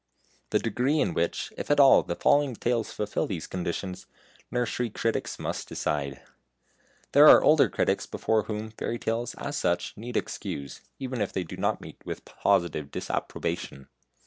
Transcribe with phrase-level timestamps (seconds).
[0.49, 4.07] The degree in which, if at all, the following tales fulfil these conditions,
[4.49, 6.23] nursery critics must decide.
[7.11, 11.43] There are older critics before whom fairy tales, as such, need excuse, even if they
[11.43, 13.89] do not meet with positive disapprobation.